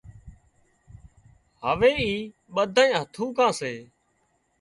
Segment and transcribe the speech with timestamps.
[1.65, 2.13] هوي اِي
[2.53, 3.73] ٻڌونئي هٿُوڪون سي